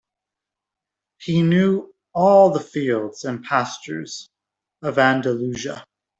[1.19, 4.31] He knew all the fields and pastures
[4.81, 5.85] of Andalusia.